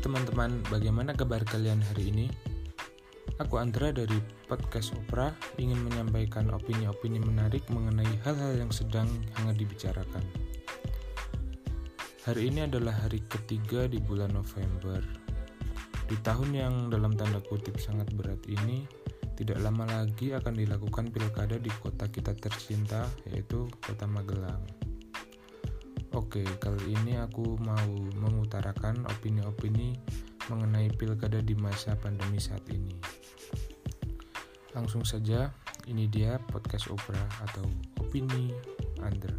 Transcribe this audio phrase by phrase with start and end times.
[0.00, 2.26] teman-teman, bagaimana kabar kalian hari ini?
[3.36, 4.16] Aku Andra dari
[4.48, 5.28] podcast Opera
[5.60, 9.04] ingin menyampaikan opini-opini menarik mengenai hal-hal yang sedang
[9.36, 10.24] hangat dibicarakan.
[12.24, 15.04] Hari ini adalah hari ketiga di bulan November.
[16.08, 18.88] Di tahun yang dalam tanda kutip sangat berat ini,
[19.36, 24.64] tidak lama lagi akan dilakukan pilkada di kota kita tercinta, yaitu Kota Magelang.
[26.10, 27.86] Oke, kali ini aku mau
[28.18, 29.94] mengutarakan opini-opini
[30.50, 32.98] mengenai pilkada di masa pandemi saat ini.
[34.74, 35.54] Langsung saja,
[35.86, 37.62] ini dia podcast Opera atau
[38.02, 38.50] Opini
[38.98, 39.38] Andra.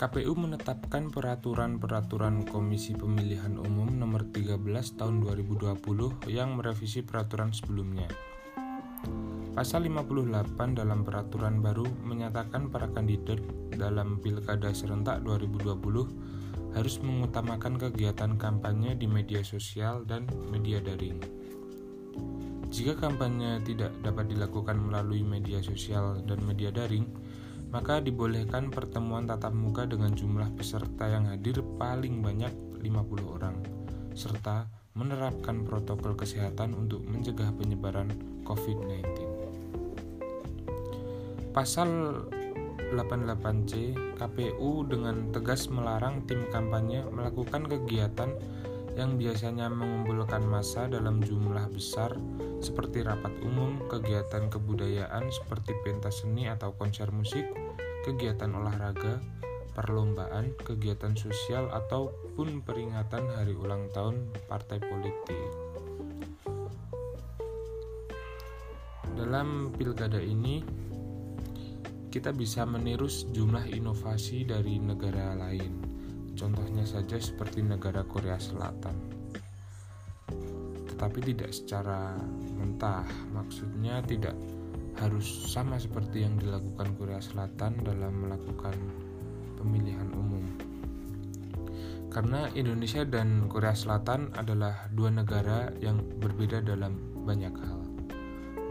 [0.00, 4.56] KPU menetapkan peraturan-peraturan Komisi Pemilihan Umum nomor 13
[4.96, 8.08] tahun 2020 yang merevisi peraturan sebelumnya.
[9.50, 13.42] Pasal 58 dalam peraturan baru menyatakan para kandidat
[13.74, 21.18] dalam Pilkada serentak 2020 harus mengutamakan kegiatan kampanye di media sosial dan media daring.
[22.70, 27.10] Jika kampanye tidak dapat dilakukan melalui media sosial dan media daring,
[27.74, 33.58] maka dibolehkan pertemuan tatap muka dengan jumlah peserta yang hadir paling banyak 50 orang,
[34.14, 38.12] serta menerapkan protokol kesehatan untuk mencegah penyebaran
[38.44, 39.00] COVID-19.
[41.56, 42.20] Pasal
[42.92, 48.36] 88C KPU dengan tegas melarang tim kampanye melakukan kegiatan
[48.98, 52.12] yang biasanya mengumpulkan massa dalam jumlah besar
[52.60, 57.48] seperti rapat umum, kegiatan kebudayaan seperti pentas seni atau konser musik,
[58.04, 59.16] kegiatan olahraga,
[59.80, 65.48] perlombaan, kegiatan sosial ataupun peringatan hari ulang tahun partai politik.
[69.16, 70.60] Dalam pilkada ini
[72.12, 76.00] kita bisa meniru sejumlah inovasi dari negara lain
[76.40, 78.96] Contohnya saja seperti negara Korea Selatan.
[80.88, 82.16] Tetapi tidak secara
[82.56, 83.04] mentah,
[83.36, 84.32] maksudnya tidak
[84.96, 88.72] harus sama seperti yang dilakukan Korea Selatan dalam melakukan
[89.60, 90.48] pemilihan umum.
[92.08, 97.80] Karena Indonesia dan Korea Selatan adalah dua negara yang berbeda dalam banyak hal,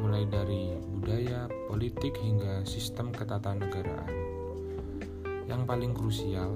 [0.02, 4.12] mulai dari budaya, politik, hingga sistem ketatanegaraan.
[5.48, 6.52] Yang paling krusial,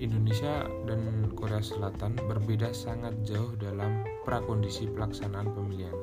[0.00, 5.94] Indonesia dan Korea Selatan berbeda sangat jauh dalam prakondisi pelaksanaan pemilihan.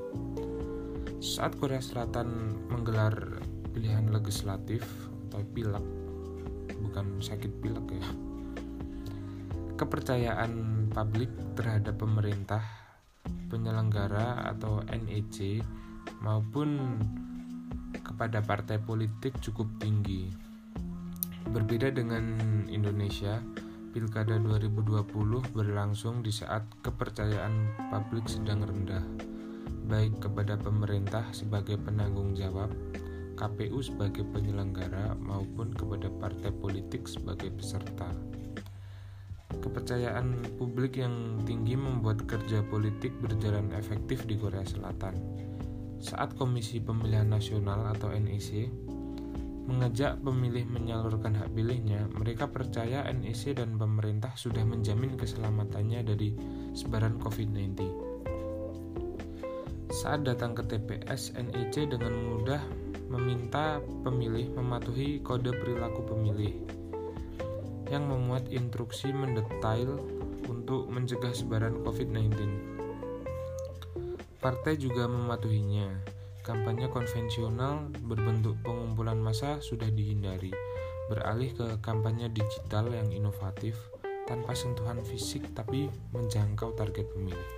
[1.17, 3.41] Saat Korea Selatan menggelar
[3.75, 4.87] pilihan legislatif
[5.27, 5.83] atau pilek,
[6.75, 8.07] bukan sakit pilek ya,
[9.77, 12.65] kepercayaan publik terhadap pemerintah,
[13.47, 15.61] penyelenggara atau NEC
[16.25, 16.99] maupun
[18.01, 20.27] kepada partai politik cukup tinggi.
[21.47, 22.35] Berbeda dengan
[22.67, 23.39] Indonesia,
[23.97, 29.01] Pilkada 2020 berlangsung di saat kepercayaan publik sedang rendah,
[29.87, 32.69] baik kepada pemerintah sebagai penanggung jawab,
[33.37, 38.09] KPU sebagai penyelenggara, maupun kepada partai politik sebagai peserta.
[39.47, 45.15] Kepercayaan publik yang tinggi membuat kerja politik berjalan efektif di Korea Selatan.
[46.01, 48.67] Saat Komisi Pemilihan Nasional atau NEC
[49.67, 56.29] mengajak pemilih menyalurkan hak pilihnya, mereka percaya NEC dan pemerintah sudah menjamin keselamatannya dari
[56.71, 57.75] sebaran COVID-19.
[59.91, 62.63] Saat datang ke TPS, NEC dengan mudah
[63.07, 66.55] meminta pemilih mematuhi kode perilaku pemilih
[67.87, 69.99] yang memuat instruksi mendetail
[70.51, 72.35] untuk mencegah sebaran COVID-19.
[74.37, 76.17] Partai juga mematuhinya
[76.47, 80.55] Kampanye konvensional berbentuk pengumpulan massa sudah dihindari,
[81.11, 83.75] beralih ke kampanye digital yang inovatif
[84.23, 87.51] tanpa sentuhan fisik tapi menjangkau target pemilih.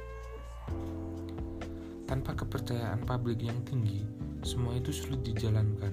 [2.10, 4.02] Tanpa kepercayaan publik yang tinggi,
[4.42, 5.92] semua itu sulit dijalankan,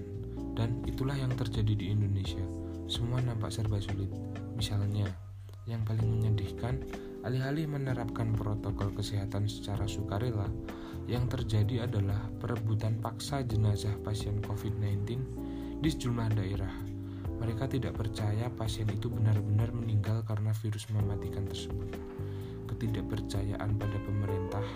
[0.54, 2.42] dan itulah yang terjadi di Indonesia.
[2.86, 4.08] Semua nampak serba sulit.
[4.54, 5.10] Misalnya,
[5.66, 6.80] yang paling menyedihkan,
[7.26, 10.46] alih-alih menerapkan protokol kesehatan secara sukarela,
[11.10, 15.06] yang terjadi adalah perebutan paksa jenazah pasien COVID-19
[15.82, 16.74] di sejumlah daerah.
[17.36, 21.94] Mereka tidak percaya pasien itu benar-benar meninggal karena virus mematikan tersebut.
[22.66, 24.66] Ketidakpercayaan pada pemerintah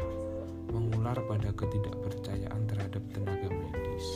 [0.70, 4.06] mengular pada ketidakpercayaan terhadap tenaga medis.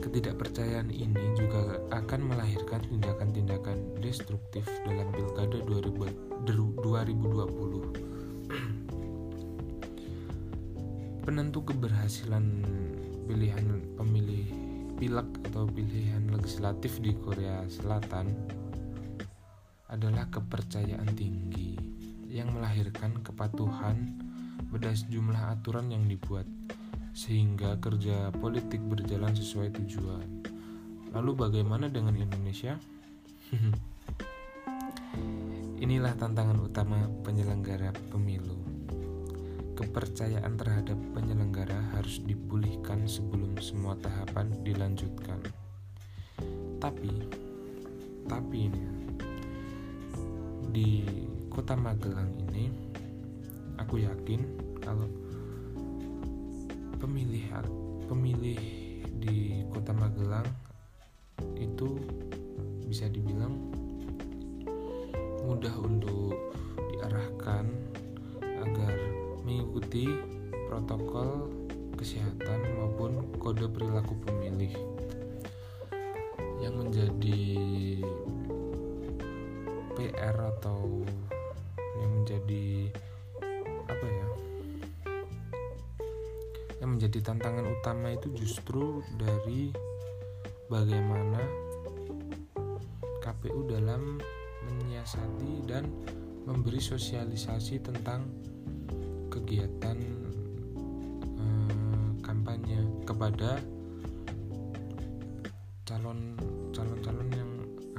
[0.00, 6.44] Ketidakpercayaan ini juga akan melahirkan tindakan-tindakan destruktif dalam Pilkada 2020
[11.24, 12.64] penentu keberhasilan
[13.28, 14.46] pilihan pemilih
[15.00, 18.28] pilek atau pilihan legislatif di Korea Selatan
[19.88, 21.74] adalah kepercayaan tinggi
[22.30, 24.29] yang melahirkan kepatuhan
[24.68, 26.44] pada sejumlah aturan yang dibuat
[27.16, 30.44] sehingga kerja politik berjalan sesuai tujuan.
[31.10, 32.78] Lalu bagaimana dengan Indonesia?
[35.84, 38.56] Inilah tantangan utama penyelenggara pemilu.
[39.74, 45.40] Kepercayaan terhadap penyelenggara harus dipulihkan sebelum semua tahapan dilanjutkan.
[46.78, 47.12] Tapi,
[48.28, 48.84] tapi ini
[50.70, 51.02] di
[51.50, 52.89] kota Magelang ini,
[53.90, 54.46] aku yakin
[54.78, 55.10] kalau
[57.02, 57.42] pemilih
[58.06, 58.62] pemilih
[59.18, 60.46] di kota Magelang
[61.58, 61.98] itu
[62.86, 63.50] bisa dibilang
[65.42, 66.38] mudah untuk
[66.94, 67.66] diarahkan
[68.62, 68.94] agar
[69.42, 70.06] mengikuti
[70.70, 71.50] protokol
[71.98, 74.70] kesehatan maupun kode perilaku pemilih.
[76.62, 77.42] Yang menjadi
[79.98, 81.02] PR atau
[81.98, 82.94] yang menjadi
[83.90, 84.26] apa ya
[86.80, 89.68] yang menjadi tantangan utama itu justru dari
[90.72, 91.44] bagaimana
[93.20, 94.16] KPU dalam
[94.64, 95.84] menyiasati dan
[96.48, 98.24] memberi sosialisasi tentang
[99.28, 99.98] kegiatan
[101.36, 103.60] eh, kampanye kepada
[105.84, 106.32] calon
[106.72, 107.50] calon-calon yang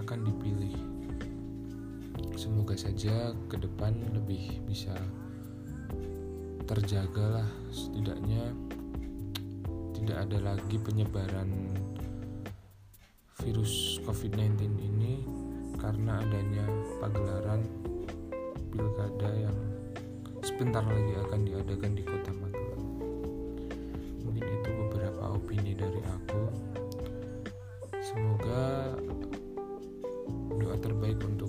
[0.01, 0.73] akan dipilih.
[2.33, 4.97] Semoga saja ke depan lebih bisa
[6.69, 8.53] terjaga lah setidaknya
[9.97, 11.49] tidak ada lagi penyebaran
[13.41, 15.25] virus COVID-19 ini
[15.81, 16.65] karena adanya
[17.01, 17.65] pagelaran
[18.69, 19.57] pilkada yang
[20.45, 22.85] sebentar lagi akan diadakan di kota Magelang.
[24.21, 26.43] Mungkin itu beberapa opini dari aku.
[27.97, 28.93] Semoga
[30.61, 31.40] doa terbaik untuk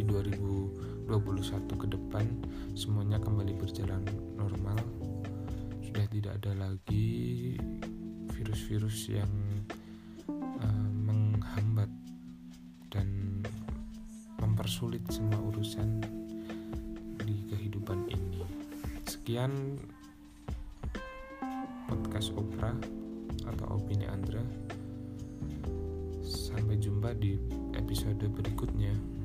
[0.00, 1.12] di 2021
[1.76, 2.24] ke depan
[2.72, 4.00] semuanya kembali berjalan
[4.32, 4.80] normal.
[5.84, 7.52] Sudah tidak ada lagi
[8.32, 9.28] virus-virus yang
[10.32, 11.92] uh, menghambat
[12.88, 13.44] dan
[14.40, 16.00] mempersulit semua urusan
[17.20, 18.40] di kehidupan ini.
[19.04, 19.76] Sekian
[21.92, 22.72] podcast Opera
[23.44, 24.40] atau opini Andra.
[26.24, 27.36] Sampai jumpa di
[27.76, 29.19] episode berikutnya.